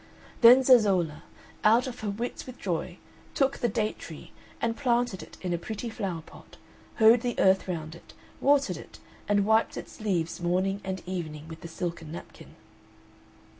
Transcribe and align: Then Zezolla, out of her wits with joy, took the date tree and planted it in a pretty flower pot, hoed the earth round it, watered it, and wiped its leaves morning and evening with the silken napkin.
Then 0.41 0.63
Zezolla, 0.63 1.21
out 1.63 1.85
of 1.85 1.99
her 1.99 2.09
wits 2.09 2.47
with 2.47 2.57
joy, 2.57 2.97
took 3.35 3.59
the 3.59 3.67
date 3.69 3.99
tree 3.99 4.31
and 4.59 4.75
planted 4.75 5.21
it 5.21 5.37
in 5.41 5.53
a 5.53 5.59
pretty 5.59 5.91
flower 5.91 6.23
pot, 6.23 6.57
hoed 6.95 7.21
the 7.21 7.37
earth 7.39 7.67
round 7.67 7.93
it, 7.93 8.13
watered 8.39 8.77
it, 8.77 8.97
and 9.29 9.45
wiped 9.45 9.77
its 9.77 10.01
leaves 10.01 10.41
morning 10.41 10.81
and 10.83 11.03
evening 11.05 11.47
with 11.47 11.61
the 11.61 11.67
silken 11.67 12.11
napkin. 12.13 12.55